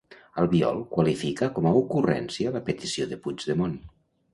[0.43, 3.83] Albiol qualifica com a ocurrència la petició de Puigdemont.